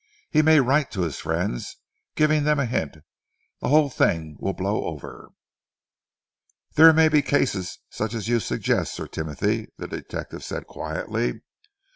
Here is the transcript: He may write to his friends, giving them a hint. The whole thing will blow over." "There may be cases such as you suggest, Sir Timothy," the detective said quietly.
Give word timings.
He 0.31 0.41
may 0.41 0.59
write 0.59 0.89
to 0.93 1.01
his 1.01 1.19
friends, 1.19 1.75
giving 2.15 2.43
them 2.43 2.57
a 2.59 2.65
hint. 2.65 2.97
The 3.59 3.67
whole 3.67 3.91
thing 3.91 4.35
will 4.39 4.53
blow 4.53 4.85
over." 4.85 5.29
"There 6.73 6.91
may 6.91 7.07
be 7.07 7.21
cases 7.21 7.77
such 7.91 8.15
as 8.15 8.27
you 8.27 8.39
suggest, 8.39 8.95
Sir 8.95 9.05
Timothy," 9.05 9.67
the 9.77 9.87
detective 9.87 10.43
said 10.43 10.65
quietly. 10.65 11.41